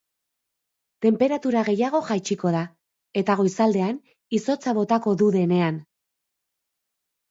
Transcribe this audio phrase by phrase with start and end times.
[1.05, 2.65] Tenperatura gehiago jaitsiko da,
[3.23, 4.03] eta goizaldean
[4.41, 5.83] izotza botako dudenean.